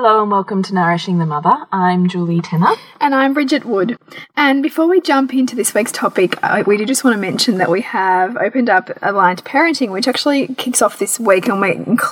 [0.00, 1.66] Hello and welcome to Nourishing the Mother.
[1.72, 2.76] I'm Julie Tenner.
[3.00, 3.98] And I'm Bridget Wood.
[4.36, 7.58] And before we jump into this week's topic, uh, we do just want to mention
[7.58, 11.60] that we have opened up Aligned Parenting, which actually kicks off this week, and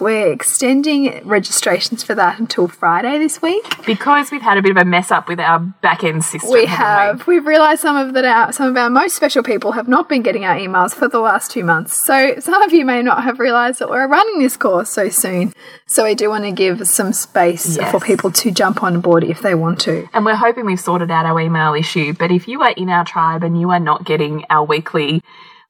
[0.01, 3.65] we're extending registrations for that until Friday this week.
[3.87, 6.51] Because we've had a bit of a mess up with our back end system.
[6.51, 7.25] We have.
[7.29, 7.37] We?
[7.37, 10.23] have realised some of that our, some of our most special people have not been
[10.23, 12.05] getting our emails for the last two months.
[12.05, 15.53] So some of you may not have realised that we're running this course so soon.
[15.87, 17.91] So we do want to give some space yes.
[17.91, 20.09] for people to jump on board if they want to.
[20.13, 22.13] And we're hoping we've sorted out our email issue.
[22.13, 25.23] But if you are in our tribe and you are not getting our weekly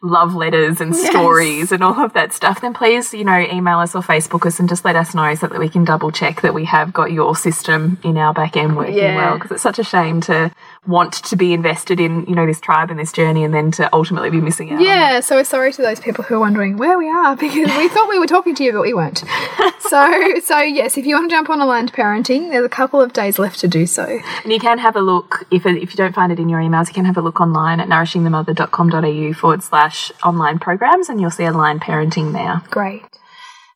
[0.06, 1.08] love letters and yes.
[1.10, 4.58] stories and all of that stuff, then please, you know, email us or Facebook us
[4.60, 7.12] and just let us know so that we can double check that we have got
[7.12, 9.16] your system in our back end working yeah.
[9.16, 9.34] well.
[9.34, 10.50] Because it's such a shame to
[10.86, 13.92] want to be invested in, you know, this tribe and this journey and then to
[13.92, 14.80] ultimately be missing out.
[14.80, 17.88] Yeah, so we're sorry to those people who are wondering where we are because we
[17.88, 19.18] thought we were talking to you, but we weren't.
[19.80, 23.12] so, so yes, if you want to jump on aligned parenting, there's a couple of
[23.12, 24.20] days left to do so.
[24.44, 26.88] And you can have a look, if, if you don't find it in your emails,
[26.88, 31.44] you can have a look online at nourishingthemother.com.au forward slash online programs and you'll see
[31.44, 32.62] aligned parenting there.
[32.70, 33.02] Great.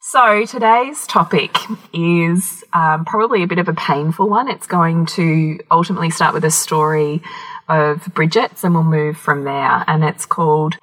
[0.02, 1.56] So today's topic
[1.92, 4.48] is um, probably a bit of a painful one.
[4.48, 7.22] It's going to ultimately start with a story
[7.68, 9.84] of Bridget's and we'll move from there.
[9.86, 10.76] And it's called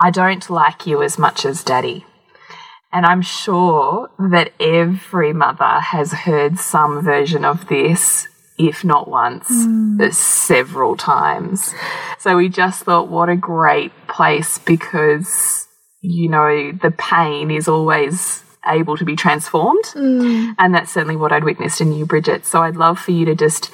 [0.00, 2.04] I Don't Like You As Much as Daddy.
[2.92, 8.28] And I'm sure that every mother has heard some version of this,
[8.68, 10.12] if not once, mm.
[10.12, 11.74] several times.
[12.18, 15.68] So we just thought, what a great place because,
[16.00, 19.84] you know, the pain is always able to be transformed.
[19.94, 20.54] Mm.
[20.58, 22.46] And that's certainly what I'd witnessed in you, Bridget.
[22.46, 23.70] So I'd love for you to just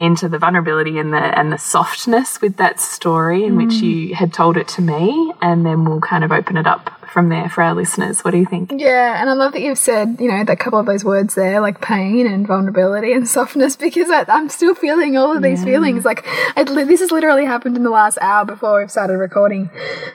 [0.00, 3.64] enter the vulnerability and the and the softness with that story in mm.
[3.64, 7.00] which you had told it to me and then we'll kind of open it up
[7.08, 8.22] from there for our listeners.
[8.22, 8.72] What do you think?
[8.76, 11.60] Yeah, and I love that you've said, you know, that couple of those words there,
[11.60, 15.72] like pain and vulnerability and softness, because I, am still feeling all of these yeah.
[15.72, 16.04] feelings.
[16.04, 16.24] Like,
[16.56, 19.70] I, this has literally happened in the last hour before we've started recording.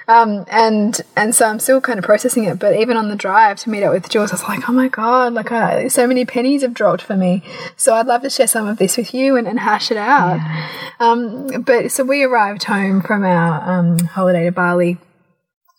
[0.07, 2.59] Um, and and so I'm still kind of processing it.
[2.59, 4.87] But even on the drive to meet up with Jules, I was like, oh my
[4.87, 7.43] God, like, I, so many pennies have dropped for me.
[7.75, 10.37] So I'd love to share some of this with you and, and hash it out.
[10.37, 10.69] Yeah.
[10.99, 14.97] Um, but so we arrived home from our um, holiday to Bali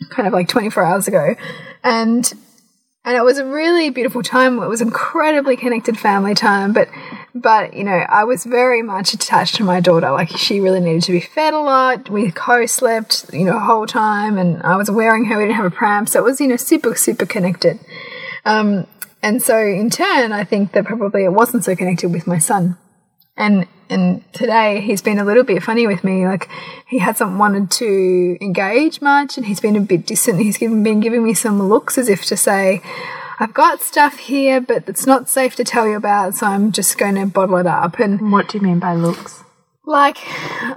[0.09, 1.35] kind of like 24 hours ago.
[1.85, 2.33] And
[3.03, 4.63] and it was a really beautiful time.
[4.63, 6.89] It was incredibly connected family time, but
[7.35, 10.11] but you know, I was very much attached to my daughter.
[10.11, 12.11] Like she really needed to be fed a lot.
[12.11, 15.39] We co-slept, you know, the whole time, and I was wearing her.
[15.39, 17.81] We didn't have a pram, so it was you know super super connected.
[18.45, 18.87] Um,
[19.23, 22.77] and so in turn, I think that probably it wasn't so connected with my son.
[23.41, 26.27] And and today he's been a little bit funny with me.
[26.27, 26.49] Like
[26.87, 30.41] he hasn't wanted to engage much, and he's been a bit distant.
[30.41, 32.83] He's given, been giving me some looks as if to say,
[33.41, 36.99] "I've got stuff here, but it's not safe to tell you about, so I'm just
[36.99, 39.43] going to bottle it up." And what do you mean by looks?
[39.87, 40.19] Like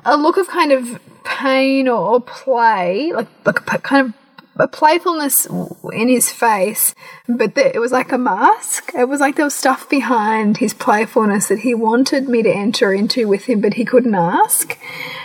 [0.06, 4.14] a look of kind of pain or, or play, like like kind of
[4.56, 5.48] a playfulness
[5.94, 6.94] in his face,
[7.28, 8.92] but the, it was like a mask.
[8.96, 12.94] It was like there was stuff behind his playfulness that he wanted me to enter
[12.94, 14.78] into with him, but he couldn't ask.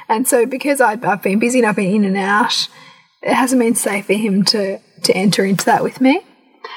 [0.08, 2.68] And so, because i have been busy and I've been in and out,
[3.22, 6.22] it hasn't been safe for him to to enter into that with me.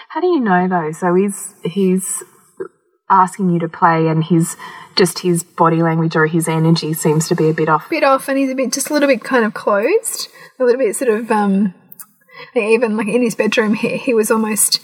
[0.09, 0.91] How do you know though?
[0.91, 2.23] So he's he's
[3.09, 4.57] asking you to play, and his
[4.95, 7.89] just his body language or his energy seems to be a bit off.
[7.89, 10.29] Bit off, and he's a bit just a little bit kind of closed,
[10.59, 11.73] a little bit sort of um
[12.55, 14.81] even like in his bedroom, here, he was almost.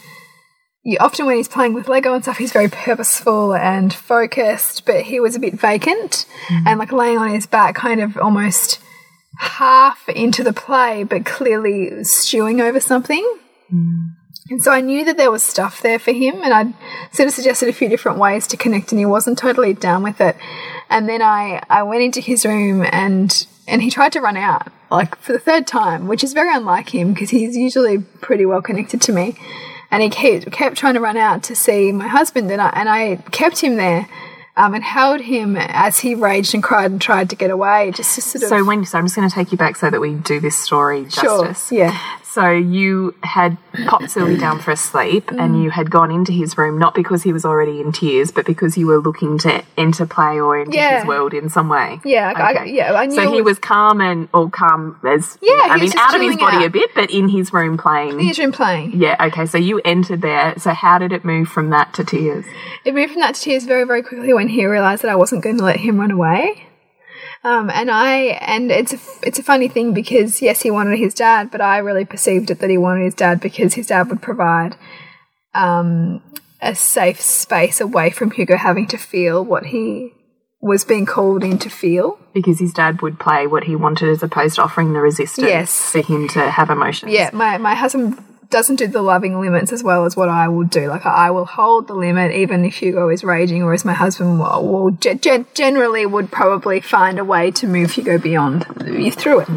[0.84, 5.02] You, often when he's playing with Lego and stuff, he's very purposeful and focused, but
[5.02, 6.62] he was a bit vacant mm.
[6.66, 8.80] and like laying on his back, kind of almost
[9.38, 13.24] half into the play, but clearly stewing over something.
[13.72, 14.12] Mm.
[14.50, 16.74] And so I knew that there was stuff there for him, and I'd
[17.12, 20.20] sort of suggested a few different ways to connect, and he wasn't totally down with
[20.20, 20.36] it.
[20.88, 24.72] And then I, I went into his room and and he tried to run out
[24.90, 28.62] like for the third time, which is very unlike him because he's usually pretty well
[28.62, 29.38] connected to me.
[29.90, 32.88] And he kept, kept trying to run out to see my husband, and I, and
[32.88, 34.08] I kept him there.
[34.56, 37.92] Um, and held him as he raged and cried and tried to get away.
[37.94, 38.48] Just to sort of.
[38.48, 40.58] So when, so I'm just going to take you back so that we do this
[40.58, 41.68] story justice.
[41.68, 41.78] Sure.
[41.78, 42.17] Yeah.
[42.30, 45.40] So you had popped Sylvie down for a sleep Mm.
[45.42, 48.44] and you had gone into his room, not because he was already in tears, but
[48.44, 50.98] because you were looking to enter play or into Yeah.
[50.98, 52.00] his world in some way.
[52.04, 55.78] Yeah, I- yeah, I knew So he was- calm and all calm as Yeah, I
[55.78, 56.64] mean, out of his body out.
[56.66, 58.18] a bit, but in his room playing.
[58.18, 58.92] He's been playing.
[58.94, 59.46] Yeah, okay.
[59.46, 60.52] So you entered there.
[60.58, 62.44] So how did it move from that to tears?
[62.84, 65.42] It moved from that to tears very, very quickly when he realised that I wasn't
[65.42, 66.64] going to let him run away.
[67.44, 71.14] Um, and I and it's a, it's a funny thing because yes, he wanted his
[71.14, 74.20] dad, but I really perceived it that he wanted his dad because his dad would
[74.20, 74.76] provide
[75.54, 76.22] um,
[76.60, 80.12] a safe space away from Hugo having to feel what he
[80.60, 82.18] was being called in to feel.
[82.34, 85.90] Because his dad would play what he wanted as opposed to offering the resistance Yes.
[85.92, 87.12] for him to have emotions.
[87.12, 88.18] Yeah, my, my husband
[88.50, 90.88] doesn't do the loving limits as well as what I would do.
[90.88, 94.66] Like, I will hold the limit even if Hugo is raging, whereas my husband will,
[94.66, 99.40] will ge- gen- generally would probably find a way to move Hugo beyond you through
[99.40, 99.48] it,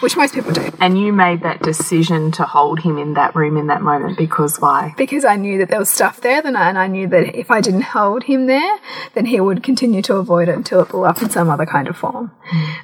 [0.00, 0.70] which most people do.
[0.78, 4.60] And you made that decision to hold him in that room in that moment because
[4.60, 4.94] why?
[4.98, 7.62] Because I knew that there was stuff there, then and I knew that if I
[7.62, 8.78] didn't hold him there,
[9.14, 11.88] then he would continue to avoid it until it blew up in some other kind
[11.88, 12.30] of form.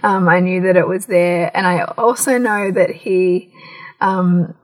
[0.03, 3.53] Um, I knew that it was there, and I also know that he,
[4.01, 4.55] um,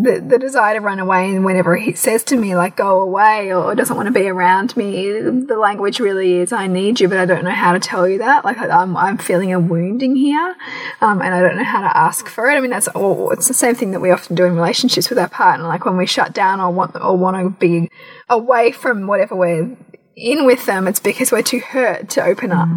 [0.00, 3.52] the, the desire to run away, and whenever he says to me, like, go away,
[3.52, 7.18] or doesn't want to be around me, the language really is, I need you, but
[7.18, 8.44] I don't know how to tell you that.
[8.44, 10.54] Like, I'm, I'm feeling a wounding here,
[11.00, 12.54] um, and I don't know how to ask for it.
[12.54, 15.18] I mean, that's all, it's the same thing that we often do in relationships with
[15.18, 15.66] our partner.
[15.66, 17.90] Like, when we shut down or want, or want to be
[18.28, 19.76] away from whatever we're
[20.14, 22.68] in with them, it's because we're too hurt to open up.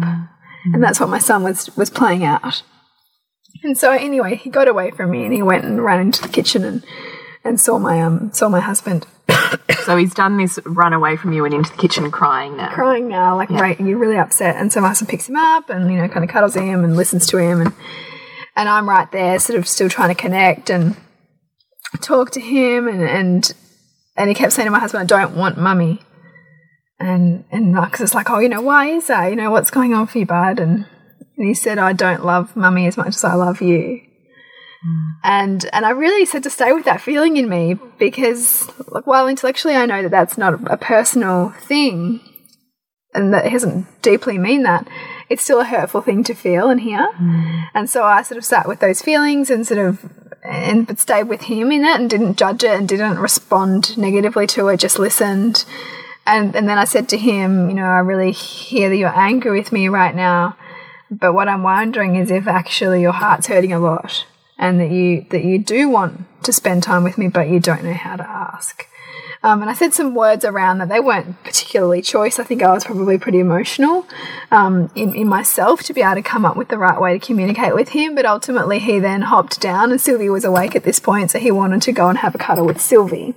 [0.64, 2.62] And that's what my son was, was playing out.
[3.64, 6.28] And so anyway, he got away from me and he went and ran into the
[6.28, 6.84] kitchen and,
[7.44, 9.06] and saw my um saw my husband
[9.84, 12.72] So he's done this run away from you and into the kitchen crying now.
[12.72, 14.56] crying now, like right, you're really upset.
[14.56, 16.96] And so my husband picks him up and you know kind of cuddles him and
[16.96, 17.72] listens to him and
[18.54, 20.96] and I'm right there, sort of still trying to connect and
[22.00, 23.52] talk to him and and
[24.16, 26.00] and he kept saying to my husband, "I don't want mummy."
[27.00, 29.28] And and Marcus is like, "Oh, you know, why is that?
[29.28, 30.86] You know, what's going on for you, bud?" And
[31.36, 34.02] and he said, "I don't love mummy as much as I love you."
[35.22, 39.28] And and I really said to stay with that feeling in me because, like, while
[39.28, 42.20] intellectually I know that that's not a personal thing,
[43.14, 44.88] and that it doesn't deeply mean that,
[45.28, 47.08] it's still a hurtful thing to feel and hear.
[47.20, 47.68] Mm.
[47.74, 50.04] And so I sort of sat with those feelings and sort of
[50.44, 54.46] and but stayed with him in it and didn't judge it and didn't respond negatively
[54.48, 55.64] to it, just listened.
[56.26, 59.56] And and then I said to him, you know, I really hear that you're angry
[59.56, 60.56] with me right now,
[61.08, 64.26] but what I'm wondering is if actually your heart's hurting a lot
[64.58, 67.84] and that you that you do want to spend time with me, but you don't
[67.84, 68.86] know how to ask.
[69.44, 70.88] Um, and I said some words around that.
[70.88, 72.38] They weren't particularly choice.
[72.38, 74.06] I think I was probably pretty emotional
[74.52, 77.26] um, in, in myself to be able to come up with the right way to
[77.26, 78.14] communicate with him.
[78.14, 81.50] But ultimately, he then hopped down, and Sylvie was awake at this point, so he
[81.50, 83.34] wanted to go and have a cuddle with Sylvie.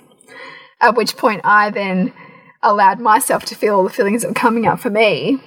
[0.79, 2.13] At which point, I then
[2.61, 5.41] allowed myself to feel all the feelings that were coming up for me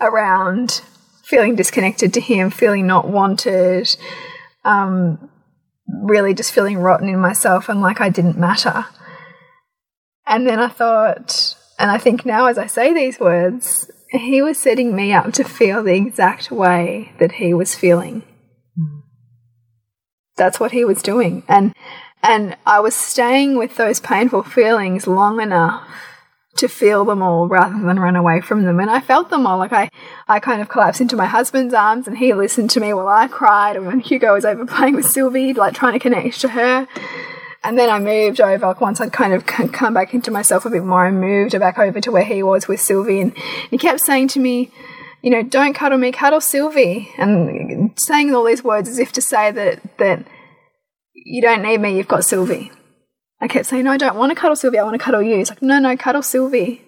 [0.00, 0.82] around
[1.24, 3.96] feeling disconnected to him, feeling not wanted,
[4.64, 5.30] um,
[5.86, 8.86] really just feeling rotten in myself and like I didn't matter.
[10.26, 14.58] And then I thought, and I think now as I say these words, he was
[14.58, 18.22] setting me up to feel the exact way that he was feeling.
[20.36, 21.42] That's what he was doing.
[21.48, 21.74] And
[22.22, 25.88] and I was staying with those painful feelings long enough
[26.56, 28.78] to feel them all rather than run away from them.
[28.78, 29.58] And I felt them all.
[29.58, 29.88] Like I,
[30.28, 33.28] I kind of collapsed into my husband's arms and he listened to me while I
[33.28, 33.76] cried.
[33.76, 36.86] And when Hugo was over playing with Sylvie, like trying to connect to her.
[37.64, 40.70] And then I moved over, like once I'd kind of come back into myself a
[40.70, 43.20] bit more, I moved back over to where he was with Sylvie.
[43.20, 43.36] And
[43.70, 44.70] he kept saying to me,
[45.22, 47.10] you know, don't cuddle me, cuddle Sylvie.
[47.16, 50.26] And saying all these words as if to say that, that
[51.14, 52.72] you don't need me, you've got Sylvie.
[53.42, 55.36] I kept saying, no, I don't want to cuddle Sylvie, I want to cuddle you.
[55.36, 56.80] He's like, no, no, cuddle Sylvie.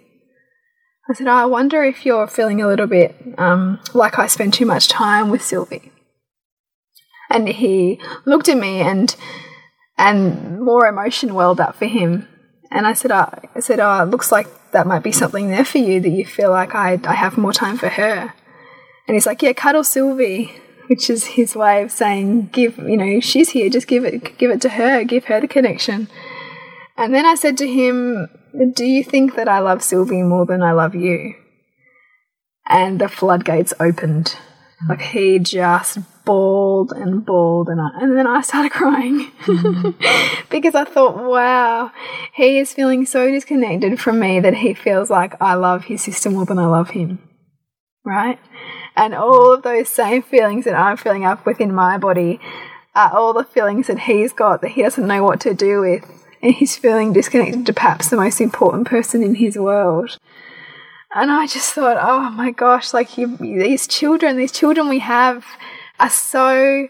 [1.10, 4.54] I said, oh, I wonder if you're feeling a little bit um, like I spend
[4.54, 5.90] too much time with Sylvie.
[7.28, 9.14] And he looked at me and
[9.98, 12.28] and more emotion welled up for him.
[12.70, 15.64] And I said, oh, I said, oh, it looks like that might be something there
[15.64, 18.32] for you that you feel like I, I have more time for her.
[19.06, 20.52] And he's like, yeah, cuddle Sylvie,
[20.86, 24.50] which is his way of saying, give, you know, she's here, just give it, give
[24.50, 26.08] it to her, give her the connection.
[26.96, 28.28] And then I said to him,
[28.74, 31.34] do you think that I love Sylvie more than I love you?
[32.66, 34.36] And the floodgates opened.
[34.88, 39.94] Like he just bawled and bawled, and I, and then I started crying mm.
[40.50, 41.90] because I thought, wow,
[42.34, 46.30] he is feeling so disconnected from me that he feels like I love his sister
[46.30, 47.18] more than I love him,
[48.04, 48.38] right?
[48.96, 52.40] And all of those same feelings that I'm feeling up within my body
[52.94, 56.04] are all the feelings that he's got that he doesn't know what to do with.
[56.44, 60.18] And he's feeling disconnected to perhaps the most important person in his world.
[61.14, 65.46] And I just thought, oh my gosh, like you, these children, these children we have
[65.98, 66.88] are so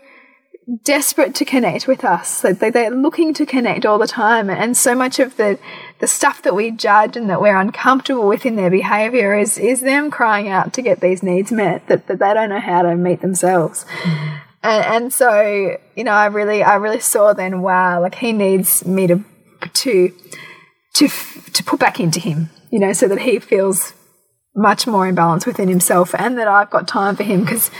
[0.82, 2.42] desperate to connect with us.
[2.42, 4.50] Like they, they're looking to connect all the time.
[4.50, 5.56] And so much of the,
[6.00, 9.82] the stuff that we judge and that we're uncomfortable with in their behavior is, is
[9.82, 12.96] them crying out to get these needs met that, that they don't know how to
[12.96, 13.87] meet themselves.
[14.02, 14.40] Mm.
[14.64, 18.84] And, and so, you know, I really, I really saw then, wow, like he needs
[18.84, 19.23] me to,
[19.73, 20.12] to,
[20.94, 23.94] to, to put back into him, you know, so that he feels
[24.56, 27.71] much more in balance within himself and that I've got time for him because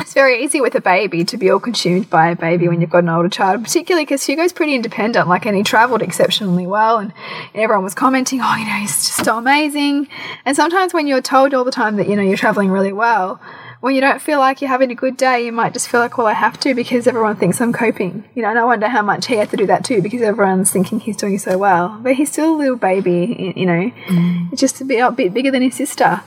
[0.00, 2.90] it's very easy with a baby to be all consumed by a baby when you've
[2.90, 6.98] got an older child, particularly because Hugo's pretty independent, like, and he travelled exceptionally well,
[6.98, 7.12] and
[7.54, 10.08] everyone was commenting, oh, you know, he's just so amazing.
[10.44, 13.40] And sometimes when you're told all the time that, you know, you're travelling really well,
[13.80, 16.18] when you don't feel like you're having a good day, you might just feel like,
[16.18, 18.24] well, I have to because everyone thinks I'm coping.
[18.34, 20.70] You know, and I wonder how much he had to do that too because everyone's
[20.70, 21.98] thinking he's doing so well.
[22.02, 24.58] But he's still a little baby, you know, mm.
[24.58, 26.22] just a bit, a bit bigger than his sister.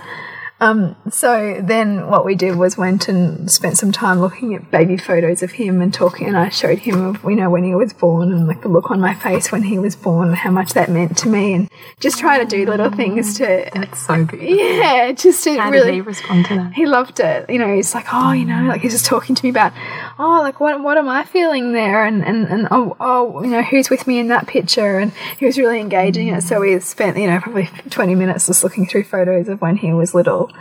[0.62, 4.96] Um, so then what we did was went and spent some time looking at baby
[4.96, 7.94] photos of him and talking and I showed him of, you know, when he was
[7.94, 10.74] born and like the look on my face when he was born and how much
[10.74, 14.40] that meant to me and just try to do little things to That's so good.
[14.40, 16.74] Yeah, just to how really did he respond to that?
[16.74, 17.50] He loved it.
[17.50, 19.74] You know, he's like, Oh, you know, like he's just talking to me about,
[20.20, 23.62] oh, like what what am I feeling there and, and, and oh oh, you know,
[23.62, 26.44] who's with me in that picture and he was really engaging it.
[26.44, 29.94] So we spent, you know, probably twenty minutes just looking through photos of when he
[29.94, 30.52] was little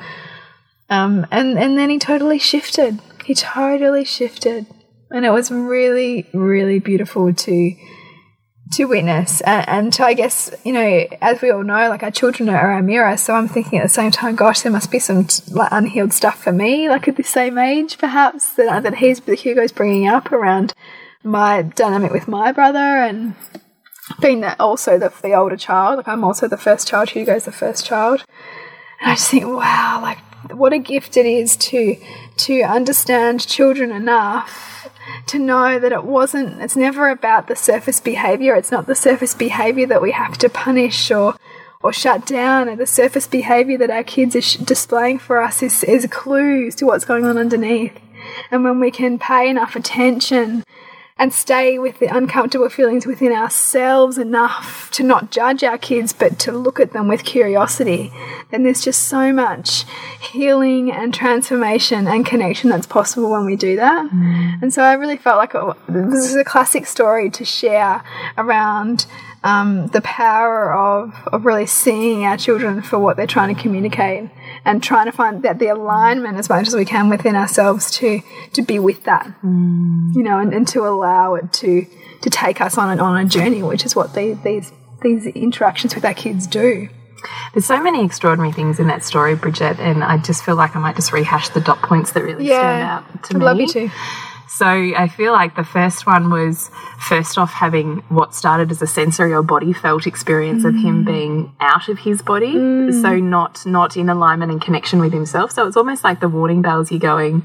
[0.91, 3.01] um, and, and then he totally shifted.
[3.25, 4.67] He totally shifted.
[5.13, 7.77] And it was really, really beautiful to
[8.73, 12.11] to witness and, and to, I guess, you know, as we all know, like our
[12.11, 13.17] children are our mirror.
[13.17, 16.43] So I'm thinking at the same time, gosh, there must be some like unhealed stuff
[16.43, 20.31] for me, like at the same age, perhaps that that he's that Hugo's bringing up
[20.33, 20.73] around
[21.23, 23.35] my dynamic with my brother and
[24.21, 25.99] being that also the, the older child.
[25.99, 27.11] Like I'm also the first child.
[27.11, 28.25] Hugo's the first child.
[29.01, 30.19] And I just think, wow, like
[30.53, 31.97] what a gift it is to
[32.37, 34.89] to understand children enough
[35.27, 39.35] to know that it wasn't it's never about the surface behavior it's not the surface
[39.35, 41.35] behavior that we have to punish or
[41.83, 42.77] or shut down.
[42.77, 47.05] The surface behavior that our kids are displaying for us is, is clues to what's
[47.05, 47.99] going on underneath.
[48.51, 50.63] And when we can pay enough attention
[51.21, 56.39] and stay with the uncomfortable feelings within ourselves enough to not judge our kids but
[56.39, 58.11] to look at them with curiosity,
[58.51, 59.85] then there's just so much
[60.33, 64.11] healing and transformation and connection that's possible when we do that.
[64.11, 64.63] Mm.
[64.63, 68.03] And so I really felt like it, this is a classic story to share
[68.39, 69.05] around
[69.45, 74.31] um, the power of, of really seeing our children for what they're trying to communicate
[74.65, 78.21] and trying to find that the alignment as much as we can within ourselves to
[78.53, 80.15] to be with that, mm.
[80.15, 81.87] you know, and, and to allow it to
[82.23, 85.95] to take us on an, on a journey, which is what these these these interactions
[85.95, 86.89] with our kids do.
[87.53, 90.81] There's so many extraordinary things in that story, Bridget, and I just feel like I
[90.81, 93.45] might just rehash the dot points that really yeah, stand out to I'd me.
[93.45, 93.91] Love you to.
[94.53, 98.87] So I feel like the first one was first off having what started as a
[98.87, 100.69] sensory or body felt experience mm.
[100.71, 101.07] of him mm.
[101.07, 103.01] being out of his body, mm.
[103.01, 105.53] so not not in alignment and connection with himself.
[105.53, 106.91] So it's almost like the warning bells.
[106.91, 107.45] You're going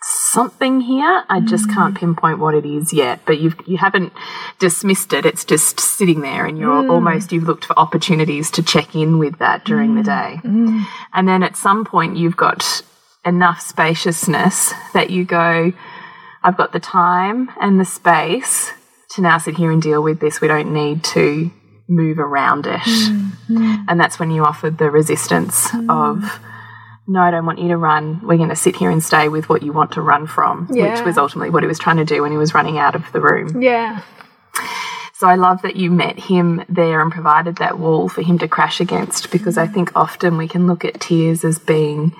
[0.00, 1.24] something here.
[1.28, 1.74] I just mm.
[1.74, 4.14] can't pinpoint what it is yet, but you've you haven't
[4.58, 5.26] dismissed it.
[5.26, 6.90] It's just sitting there, and you're mm.
[6.90, 9.98] almost you've looked for opportunities to check in with that during mm.
[9.98, 10.86] the day, mm.
[11.12, 12.82] and then at some point you've got
[13.26, 15.72] enough spaciousness that you go
[16.44, 18.70] I've got the time and the space
[19.12, 20.42] to now sit here and deal with this.
[20.42, 21.50] We don't need to
[21.88, 22.80] move around it.
[22.80, 23.84] Mm, mm.
[23.88, 25.88] And that's when you offered the resistance mm.
[25.90, 26.38] of,
[27.06, 28.20] no, I don't want you to run.
[28.22, 30.94] We're going to sit here and stay with what you want to run from, yeah.
[30.94, 33.10] which was ultimately what he was trying to do when he was running out of
[33.12, 33.62] the room.
[33.62, 34.02] Yeah.
[35.14, 38.48] So I love that you met him there and provided that wall for him to
[38.48, 42.14] crash against because I think often we can look at tears as being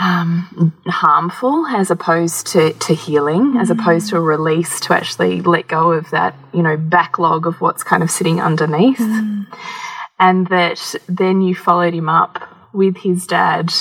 [0.00, 5.40] um, harmful as opposed to, to healing, mm as opposed to a release to actually
[5.40, 8.98] let go of that, you know, backlog of what's kind of sitting underneath.
[8.98, 9.46] Mm.
[10.18, 13.72] And that then you followed him up with his dad,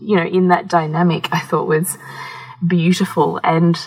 [0.00, 1.96] you know, in that dynamic, I thought was
[2.66, 3.40] beautiful.
[3.42, 3.78] And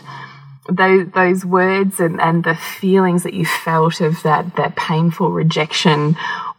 [0.68, 6.16] those, those words and, and the feelings that you felt of that, that painful rejection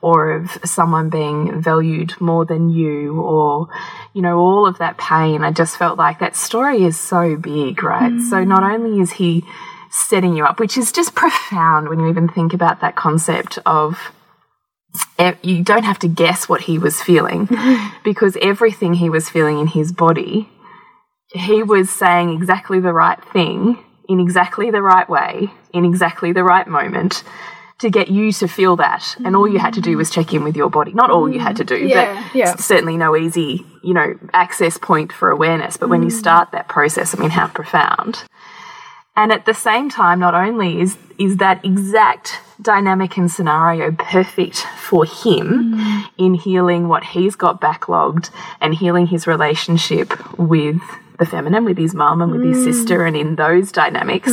[0.07, 3.67] or of someone being valued more than you or
[4.15, 7.83] you know all of that pain i just felt like that story is so big
[7.83, 8.31] right mm.
[8.31, 9.45] so not only is he
[9.91, 13.99] setting you up which is just profound when you even think about that concept of
[15.43, 17.49] you don't have to guess what he was feeling
[18.05, 20.49] because everything he was feeling in his body
[21.33, 23.77] he was saying exactly the right thing
[24.09, 27.25] in exactly the right way, in exactly the right moment
[27.79, 29.17] to get you to feel that.
[29.25, 30.93] And all you had to do was check in with your body.
[30.93, 32.57] Not all you had to do, Yeah, but yeah.
[32.57, 35.77] certainly no easy, you know, access point for awareness.
[35.77, 36.19] But when you mm.
[36.19, 38.25] start that process, I mean, how profound.
[39.15, 44.59] And at the same time, not only is is that exact dynamic and scenario perfect
[44.59, 46.05] for him mm.
[46.19, 48.31] in healing what he's got backlogged
[48.61, 50.81] and healing his relationship with
[51.19, 52.65] the feminine, with his mum and with his mm.
[52.65, 54.29] sister, and in those dynamics,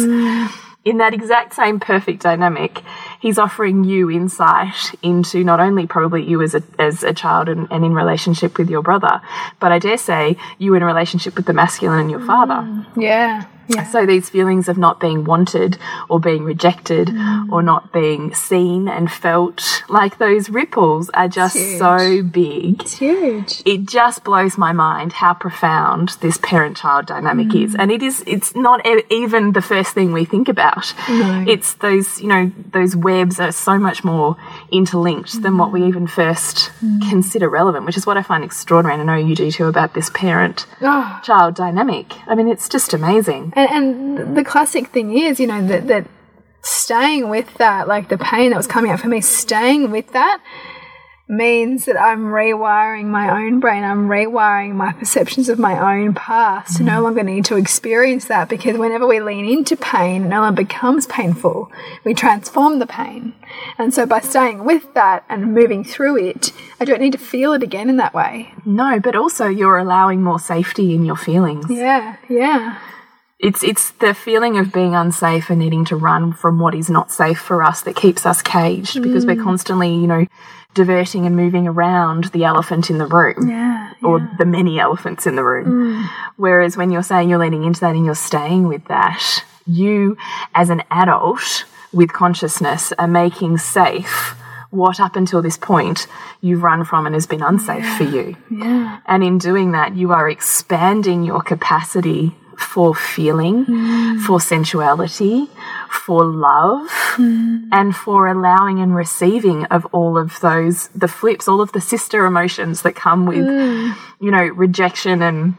[0.83, 2.81] in that exact same perfect dynamic,
[3.23, 7.67] he's offering you insight into not only probably you as a as a child and,
[7.71, 9.21] and in relationship with your brother,
[9.61, 12.27] but I dare say you in a relationship with the masculine and your mm.
[12.27, 12.59] father.
[12.99, 13.45] Yeah.
[13.69, 13.85] Yeah.
[13.85, 15.77] So these feelings of not being wanted
[16.09, 17.49] or being rejected mm.
[17.49, 22.81] or not being seen and felt, like those ripples are just so big.
[22.81, 23.63] It's huge.
[23.65, 27.79] It just blows my mind how profound this parent-child dynamic is, mm.
[27.79, 28.21] and it is.
[28.27, 30.93] It's not e even the first thing we think about.
[31.07, 31.45] No.
[31.47, 34.35] It's those, you know, those webs are so much more
[34.71, 37.09] interlinked than what we even first mm.
[37.09, 38.99] consider relevant, which is what I find extraordinary.
[38.99, 41.47] And I know you do too about this parent-child ah.
[41.47, 41.51] Oh.
[41.51, 42.13] dynamic.
[42.27, 43.53] I mean, it's just amazing.
[43.55, 46.07] And, and the classic thing is, you know, that, that
[46.61, 50.41] staying with that, like the pain that was coming up for me, staying with that
[51.37, 53.83] means that I'm rewiring my own brain.
[53.83, 58.49] I'm rewiring my perceptions of my own past to no longer need to experience that
[58.49, 61.71] because whenever we lean into pain, it no longer becomes painful.
[62.03, 63.33] We transform the pain.
[63.77, 67.53] And so by staying with that and moving through it, I don't need to feel
[67.53, 68.53] it again in that way.
[68.65, 71.65] No, but also you're allowing more safety in your feelings.
[71.69, 72.79] Yeah, yeah.
[73.39, 77.11] It's it's the feeling of being unsafe and needing to run from what is not
[77.11, 79.43] safe for us that keeps us caged because we're mm.
[79.43, 80.25] constantly, you know,
[80.73, 83.49] diverting and moving around the elephant in the room.
[83.49, 83.93] Yeah.
[84.01, 85.67] Or the many elephants in the room.
[85.67, 86.09] Mm.
[86.35, 90.17] Whereas when you're saying you're leaning into that and you're staying with that, you
[90.55, 94.35] as an adult with consciousness are making safe
[94.71, 96.07] what up until this point
[96.41, 98.35] you've run from and has been unsafe for you.
[98.49, 98.99] Yeah.
[99.05, 104.21] And in doing that, you are expanding your capacity for feeling, mm.
[104.21, 105.47] for sensuality,
[105.89, 107.67] for love, mm.
[107.71, 112.25] and for allowing and receiving of all of those, the flips, all of the sister
[112.25, 113.95] emotions that come with, mm.
[114.19, 115.55] you know, rejection and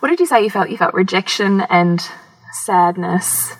[0.00, 0.42] what did you say?
[0.42, 0.70] You felt?
[0.70, 2.04] You felt rejection and
[2.52, 3.54] sadness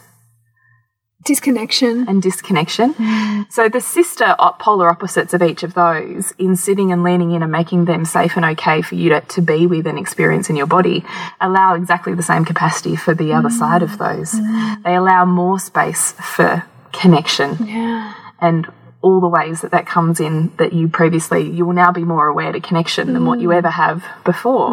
[1.24, 2.06] Disconnection.
[2.08, 2.94] and disconnection.
[3.50, 7.50] So the sister polar opposites of each of those in sitting and leaning in and
[7.50, 10.66] making them safe and okay for you to, to be with and experience in your
[10.66, 11.04] body
[11.40, 13.58] allow exactly the same capacity for the other mm.
[13.58, 14.32] side of those.
[14.32, 14.82] Mm.
[14.82, 18.14] They allow more space for connection Yeah.
[18.40, 18.66] and
[19.02, 22.26] all the ways that that comes in that you previously you will now be more
[22.26, 23.56] aware to connection than what you mm.
[23.56, 24.72] ever have before.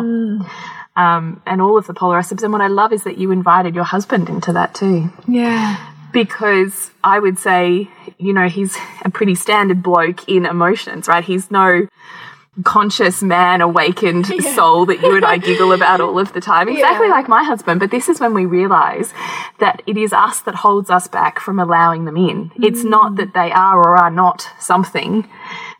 [0.93, 2.43] Um, and all of the polar opposites.
[2.43, 5.77] And what I love is that you invited your husband into that too Yeah.
[6.11, 11.23] Because I would say, you know, he's a pretty standard bloke in emotions, right?
[11.23, 11.87] He's no
[12.63, 16.67] conscious man awakened soul that you and I giggle about all of the time.
[16.67, 17.13] Exactly Yeah.
[17.13, 17.79] like my husband.
[17.79, 19.13] But this is when we realize
[19.59, 22.51] that it is us that holds us back from allowing them in.
[22.61, 23.17] It's not mm.
[23.17, 25.29] that they are or are not something.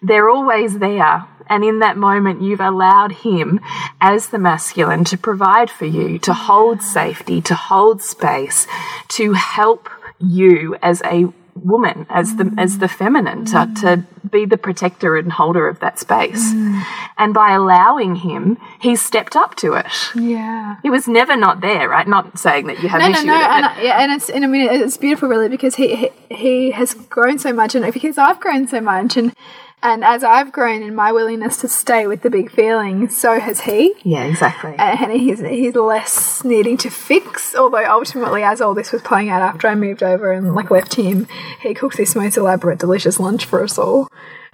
[0.02, 1.28] They're always there.
[1.48, 3.60] And in that moment, you've allowed him
[4.00, 6.36] as the masculine to provide for you, to mm.
[6.36, 8.66] hold safety, to hold space,
[9.10, 9.90] to help
[10.22, 15.34] you as a woman, as the as the feminine, to, to be the protector and
[15.34, 16.54] holder of that space.
[16.54, 16.82] Mm.
[17.18, 19.86] And by allowing him, he stepped up to it.
[20.16, 20.78] Yeah.
[20.82, 22.08] He was never not there, right?
[22.08, 23.50] Not saying that you have No, an no, issue no, with it.
[23.50, 26.72] and, I, yeah, and it's and I mean it's beautiful, really, because he, he he
[26.72, 29.34] has grown so much, and because I've grown so much, and
[29.84, 33.62] and as I've grown in my willingness to stay with the big feelings, so has
[33.62, 33.94] he.
[34.04, 34.76] yeah, exactly.
[34.78, 37.56] And he's he's less needing to fix.
[37.56, 40.96] Although ultimately, as all this was playing out after I moved over and like left
[40.96, 41.28] him,
[41.62, 44.08] he cooked this most elaborate, delicious lunch for us all.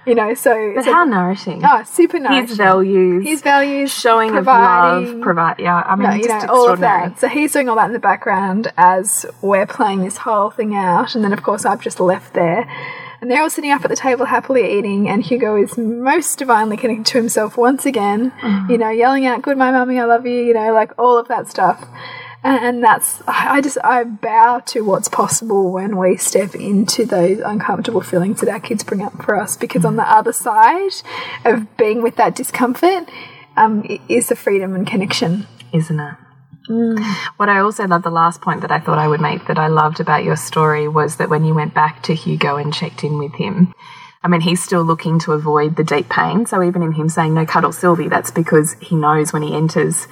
[0.06, 1.62] You know, so, but so how nourishing.
[1.62, 2.48] oh, super nice.
[2.48, 5.58] his values, his values, showing of love, provide.
[5.58, 7.18] Yeah, I mean, no, you know, all of that.
[7.20, 11.14] So he's doing all that in the background as we're playing this whole thing out,
[11.14, 12.66] and then of course I've just left there.
[13.20, 16.76] And they're all sitting up at the table happily eating, and Hugo is most divinely
[16.76, 18.70] connected to himself once again, Mm-hmm.
[18.70, 21.26] you know, yelling out, Good my mummy, I love you, you know, like all of
[21.28, 21.84] that stuff.
[22.44, 27.40] And, and that's, I just, I bow to what's possible when we step into those
[27.40, 30.92] uncomfortable feelings that our kids bring up for us, because on the other side
[31.44, 33.08] of being with that discomfort
[33.56, 35.48] um, is the freedom and connection.
[35.72, 36.14] isn't it?
[36.68, 37.02] Mm.
[37.36, 39.68] What I also love, the last point that I thought I would make that I
[39.68, 43.18] loved about your story was that when you went back to Hugo and checked in
[43.18, 43.74] with him,
[44.22, 46.44] I mean, he's still looking to avoid the deep pain.
[46.46, 50.08] So even in him saying, no, cuddle Sylvie, that's because he knows when he enters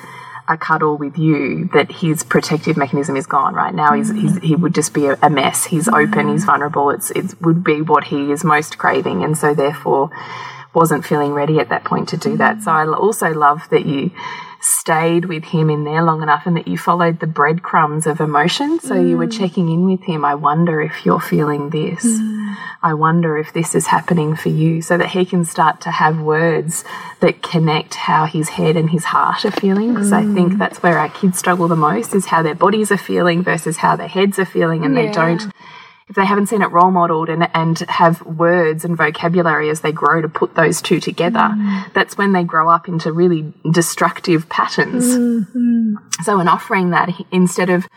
[0.48, 3.74] a cuddle with you that his protective mechanism is gone right?
[3.74, 5.64] Now he's, he's he would just be a, a mess.
[5.64, 6.06] He's mm.
[6.06, 6.90] open he's vulnerable.
[6.90, 9.24] It's it would be what he is most craving.
[9.24, 10.10] And so therefore
[10.72, 12.58] wasn't feeling ready at that point to do that.
[12.58, 12.62] Mm.
[12.62, 14.12] So i also love that you
[14.60, 18.80] stayed with him in there long enough and that you followed the breadcrumbs of emotion.
[18.80, 19.08] So mm.
[19.08, 20.24] you were checking in with him.
[20.24, 22.04] I wonder if you're feeling this.
[22.04, 22.56] Mm.
[22.82, 26.20] I wonder if this is happening for you so that he can start to have
[26.20, 26.84] words
[27.20, 29.94] that connect how his head and his heart are feeling.
[29.94, 30.30] Because mm.
[30.30, 30.58] I think mm.
[30.58, 33.96] that's where our kids struggle the most is how their bodies are feeling versus how
[33.96, 35.02] their heads are feeling and yeah.
[35.02, 35.52] they don't
[36.08, 39.90] if they haven't seen it role modeled and, and have words and vocabulary as they
[39.90, 41.92] grow to put those two together, mm.
[41.94, 45.16] that's when they grow up into really destructive patterns.
[45.16, 46.22] Mm -hmm.
[46.22, 47.88] So, in offering that, instead of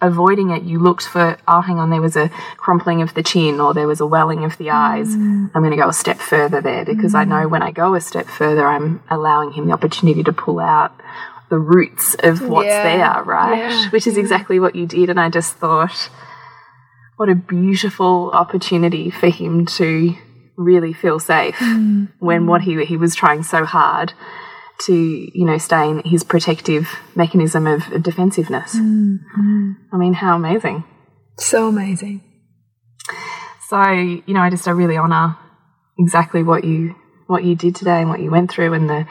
[0.00, 3.60] avoiding it, you looked for, oh, hang on, there was a crumpling of the chin
[3.60, 5.16] or there was a welling of the eyes.
[5.16, 5.50] Mm.
[5.54, 7.50] I'm going to go a step further there because I know mm.
[7.50, 10.92] when I go a step further, I'm allowing him the opportunity to pull out
[11.48, 12.82] the roots of what's yeah.
[12.82, 13.58] there, right?
[13.58, 13.90] Yeah.
[13.90, 15.10] Which is exactly what you did.
[15.10, 16.10] And I just thought,
[17.18, 20.14] what a beautiful opportunity for him to
[20.56, 22.08] really feel safe mm.
[22.20, 24.12] when what he he was trying so hard
[24.78, 28.76] to you know stay in his protective mechanism of defensiveness.
[28.76, 29.18] Mm.
[29.36, 29.76] Mm.
[29.92, 30.84] I mean, how amazing!
[31.38, 32.22] So amazing.
[33.68, 35.36] So you know, I just I really honor
[35.98, 36.94] exactly what you
[37.26, 39.06] what you did today and what you went through and the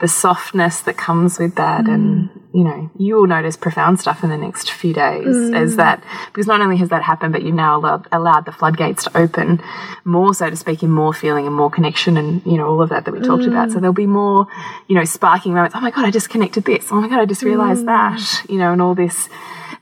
[0.00, 1.92] the softness that comes with that mm.
[1.92, 5.54] and you know you will notice profound stuff in the next few days mm.
[5.54, 9.04] as that because not only has that happened but you've now allowed, allowed, the floodgates
[9.04, 9.60] to open
[10.04, 12.88] more so to speak in more feeling and more connection and you know all of
[12.88, 13.48] that that we talked mm.
[13.48, 14.46] about so there'll be more
[14.86, 17.26] you know sparking moments oh my god i just connected this oh my god i
[17.26, 17.86] just realized mm.
[17.86, 19.28] that you know and all this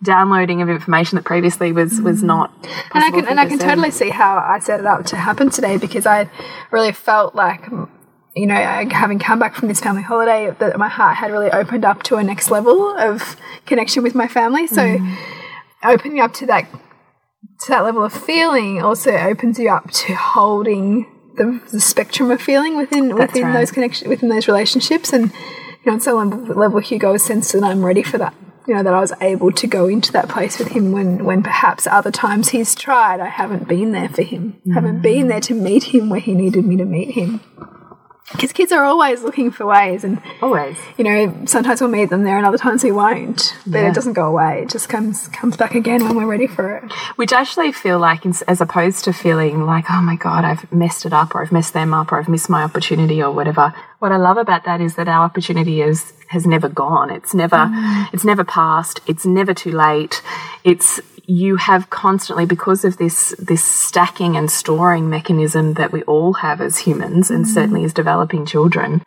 [0.03, 2.27] downloading of information that previously was was mm.
[2.27, 2.53] not
[2.93, 5.49] and i can and i can totally see how i set it up to happen
[5.49, 6.29] today because i
[6.71, 7.65] really felt like
[8.37, 11.87] you know, having come back from this family holiday, that my heart had really opened
[11.87, 14.67] up to a next level of connection with my family.
[14.67, 15.17] So, mm.
[15.83, 21.07] opening up to that to that level of feeling also opens you up to holding
[21.37, 23.53] the, the spectrum of feeling within That's within right.
[23.55, 25.15] those connections within those relationships.
[25.15, 28.35] And you know, on some level, Hugo has sensed that I'm ready for that.
[28.69, 31.43] You know, that I was able to go into that place with him when when
[31.43, 34.61] perhaps other times he's tried, I haven't been there for him.
[34.67, 34.75] Mm.
[34.75, 37.41] Haven't been there to meet him where he needed me to meet him
[38.33, 40.77] because kids are always looking for ways and always.
[40.99, 43.57] you know sometimes we'll meet them there and other times we won't.
[43.67, 43.91] But yeah.
[43.91, 44.63] it doesn't go away.
[44.63, 46.93] It just comes comes back again when we're ready for it.
[47.17, 51.07] Which I actually feel like as opposed to feeling like oh my god i've messed
[51.07, 54.11] it up or i've messed them up or i've missed my opportunity or whatever what
[54.11, 57.11] i love about that is that our opportunity is has never gone.
[57.11, 58.09] It's never mm.
[58.13, 59.01] it's never passed.
[59.07, 60.23] It's never too late.
[60.65, 66.35] It's you have constantly because of this this stacking and storing mechanism that we all
[66.35, 67.49] have as humans and mm.
[67.49, 69.03] certainly as developing children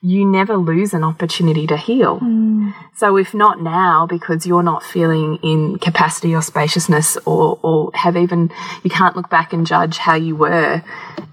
[0.00, 2.20] you never lose an opportunity to heal.
[2.20, 2.72] Mm.
[2.94, 8.16] So if not now, because you're not feeling in capacity or spaciousness or, or have
[8.16, 8.52] even,
[8.84, 10.84] you can't look back and judge how you were,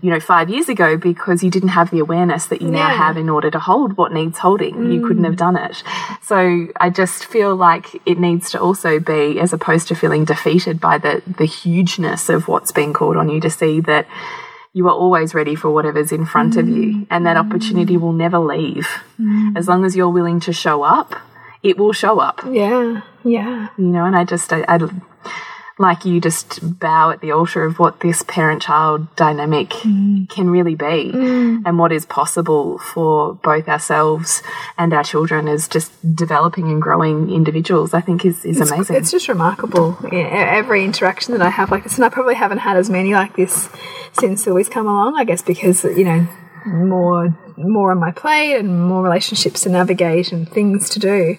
[0.02, 2.88] you know, five years ago because you didn't have the awareness that you yeah.
[2.88, 4.74] now have in order to hold what needs holding.
[4.74, 4.94] Mm.
[4.94, 5.84] You couldn't have done it.
[6.24, 10.80] So I just feel like it needs to also be, as opposed to feeling defeated
[10.82, 14.08] by the, the hugeness of what's being called on you to see that
[14.76, 16.60] you are always ready for whatever's in front mm.
[16.60, 17.08] of you, mm.
[17.10, 18.90] and that opportunity will never leave.
[19.18, 19.56] Mm.
[19.56, 21.16] As long as you're willing to show up,
[21.64, 22.42] it will show up.
[22.52, 23.70] Yeah, yeah.
[23.78, 24.78] You know, and I just, I, I
[25.78, 30.28] like you just bow at the altar of what this parent child dynamic mm.
[30.30, 31.62] can really be mm.
[31.66, 34.42] and what is possible for both ourselves
[34.78, 38.96] and our children as just developing and growing individuals i think is, is it's, amazing
[38.96, 42.78] it's just remarkable every interaction that i have like this and i probably haven't had
[42.78, 43.70] as many like this
[44.14, 46.26] since louis come along i guess because you know
[46.66, 51.38] more more on my plate and more relationships to navigate and things to do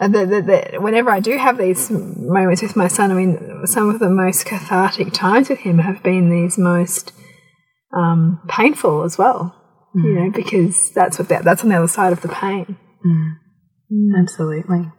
[0.00, 3.88] the, the, the, whenever I do have these moments with my son, I mean, some
[3.88, 7.12] of the most cathartic times with him have been these most
[7.96, 9.54] um, painful as well.
[9.94, 10.04] Mm.
[10.04, 12.76] You know, because that's what that, that's on the other side of the pain.
[13.04, 13.36] Mm.
[13.90, 14.18] Mm.
[14.18, 14.92] Absolutely.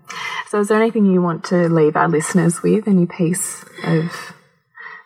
[0.47, 2.87] So, is there anything you want to leave our listeners with?
[2.87, 4.33] Any piece of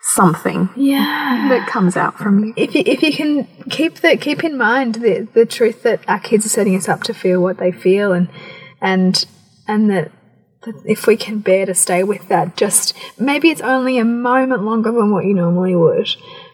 [0.03, 4.43] something yeah that comes out from you if you, if you can keep the keep
[4.43, 7.57] in mind the the truth that our kids are setting us up to feel what
[7.59, 8.27] they feel and
[8.81, 9.25] and
[9.67, 10.11] and that,
[10.63, 14.63] that if we can bear to stay with that, just maybe it's only a moment
[14.63, 16.09] longer than what you normally would,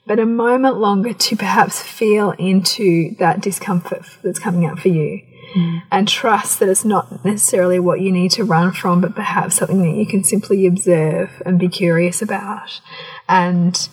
[0.05, 5.21] but a moment longer to perhaps feel into that discomfort that's coming out for you.
[5.55, 5.83] Mm.
[5.91, 9.81] And trust that it's not necessarily what you need to run from, but perhaps something
[9.81, 12.81] that you can simply observe and be curious about.
[13.29, 13.87] And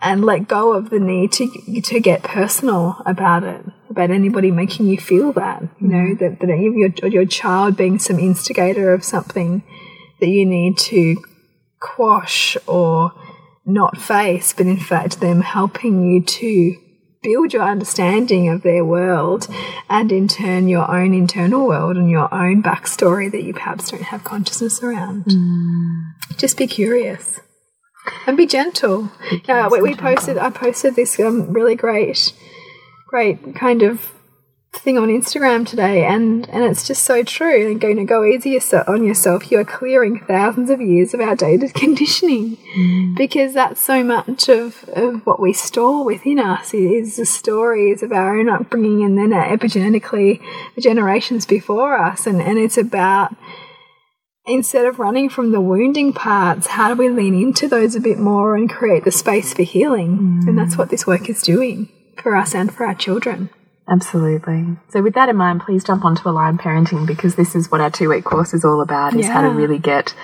[0.00, 4.86] and let go of the need to to get personal about it, about anybody making
[4.86, 5.62] you feel that.
[5.80, 6.24] You know mm-hmm.
[6.24, 9.62] that that your your child being some instigator of something
[10.20, 11.22] that you need to
[11.80, 13.12] quash or
[13.64, 16.76] not face, but in fact them helping you to
[17.22, 19.46] build your understanding of their world
[19.90, 24.04] and in turn your own internal world and your own backstory that you perhaps don't
[24.04, 25.24] have consciousness around.
[25.26, 26.12] Mm.
[26.38, 27.40] Just be curious
[28.26, 29.10] and be gentle.
[29.46, 30.38] Yeah, we, we posted.
[30.38, 32.32] I posted this um, really great,
[33.06, 34.12] great kind of
[34.72, 37.70] thing on Instagram today, and and it's just so true.
[37.70, 39.50] And going to go easy on yourself.
[39.50, 42.56] You are clearing thousands of years of outdated conditioning,
[43.16, 48.12] because that's so much of of what we store within us is the stories of
[48.12, 50.40] our own upbringing, and then epigenetically
[50.74, 53.34] the generations before us, and and it's about
[54.46, 58.18] instead of running from the wounding parts, how do we lean into those a bit
[58.18, 60.42] more and create the space for healing?
[60.46, 63.50] And that's what this work is doing for us and for our children.
[63.88, 64.76] Absolutely.
[64.90, 67.90] So, with that in mind, please jump onto Aligned Parenting because this is what our
[67.90, 70.14] two week course is all about: is how to really get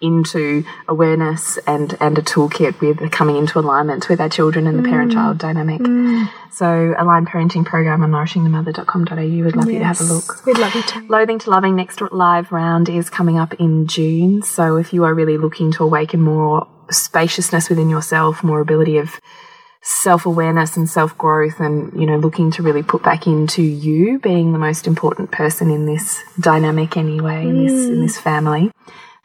[0.00, 4.82] into awareness and and a toolkit with coming into alignment with our children and the
[4.82, 4.90] mm.
[4.90, 5.80] parent-child dynamic.
[5.80, 6.30] Mm.
[6.52, 9.44] So, Aligned Parenting program on nourishingthemother.com.au.
[9.44, 10.44] We'd love you to have a look.
[10.44, 11.06] We'd love you to.
[11.08, 14.42] Loathing to Loving next live round is coming up in June.
[14.42, 19.20] So if you are really looking to awaken more spaciousness within yourself, more ability of
[19.82, 24.18] self awareness and self growth, and you know, looking to really put back into you
[24.18, 28.02] being the most important person in this dynamic anyway, in this in mm.
[28.02, 28.70] this family.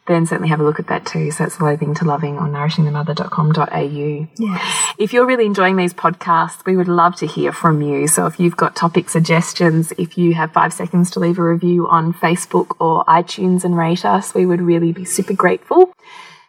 [0.06, 1.30] Then certainly have a look at that too.
[1.30, 4.28] So it's loathing to loving on nourishingthemother.com.au.
[4.36, 4.94] Yes.
[4.98, 8.06] If you're really enjoying these podcasts, we would love to hear from you.
[8.06, 11.88] So if you've got topic suggestions, if you have five seconds to leave a review
[11.88, 15.92] on Facebook or iTunes and rate us, we would really be super grateful.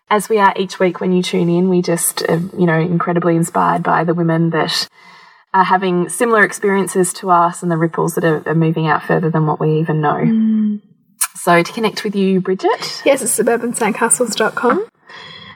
[0.10, 3.36] As we are each week when you tune in, we just, uh, you know, incredibly
[3.36, 4.88] inspired by the women that
[5.54, 9.30] are having similar experiences to us and the ripples that are, are moving out further
[9.30, 10.80] than what we even know.
[11.48, 14.86] So to connect with you, Bridget, Yes, it's suburbansandcastles.com.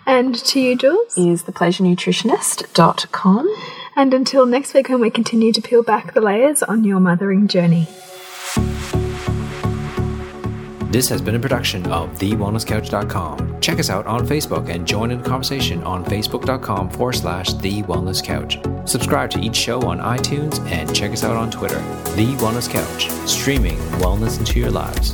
[0.06, 1.18] And to you, Jules.
[1.18, 3.56] is thepleasurenutritionist.com.
[3.98, 7.50] And until next week when we continue to peel back the layers on your mothering
[7.50, 7.90] journey.
[10.94, 13.60] This has been a production of TheWellnessCouch.com.
[13.60, 17.84] Check us out on Facebook and join in the conversation on Facebook.com forward slash The
[17.84, 18.60] Wellness Couch.
[18.90, 21.80] Subscribe to each show on iTunes and check us out on Twitter.
[22.16, 25.14] The Wellness Couch, streaming wellness into your lives.